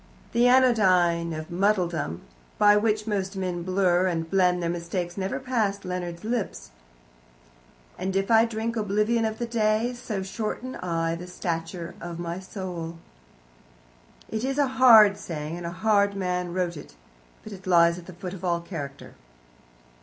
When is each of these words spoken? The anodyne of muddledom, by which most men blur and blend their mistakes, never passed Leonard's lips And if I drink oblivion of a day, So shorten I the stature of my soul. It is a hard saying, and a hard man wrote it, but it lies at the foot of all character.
The 0.31 0.47
anodyne 0.47 1.31
of 1.31 1.51
muddledom, 1.51 2.21
by 2.57 2.75
which 2.75 3.05
most 3.05 3.35
men 3.35 3.61
blur 3.61 4.07
and 4.07 4.27
blend 4.27 4.63
their 4.63 4.69
mistakes, 4.71 5.15
never 5.15 5.39
passed 5.39 5.85
Leonard's 5.85 6.23
lips 6.23 6.71
And 7.99 8.15
if 8.15 8.31
I 8.31 8.45
drink 8.45 8.75
oblivion 8.75 9.25
of 9.25 9.39
a 9.39 9.45
day, 9.45 9.93
So 9.93 10.23
shorten 10.23 10.75
I 10.77 11.13
the 11.13 11.27
stature 11.27 11.93
of 12.01 12.17
my 12.17 12.39
soul. 12.39 12.97
It 14.27 14.43
is 14.43 14.57
a 14.57 14.65
hard 14.65 15.19
saying, 15.19 15.55
and 15.57 15.67
a 15.67 15.71
hard 15.71 16.15
man 16.15 16.51
wrote 16.51 16.77
it, 16.77 16.95
but 17.43 17.53
it 17.53 17.67
lies 17.67 17.99
at 17.99 18.07
the 18.07 18.13
foot 18.13 18.33
of 18.33 18.43
all 18.43 18.59
character. 18.59 19.13